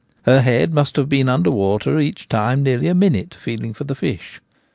[0.23, 3.93] Her head must have been under water each time nearly a minute, feeling for the
[3.93, 4.41] fish.